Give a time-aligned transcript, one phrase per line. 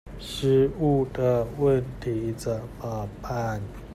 [0.17, 3.61] 食物的問題怎麼辦？